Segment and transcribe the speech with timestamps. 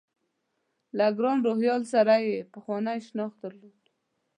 [0.97, 3.83] له ګران روهیال سره یې پخوانی شناخت درلود.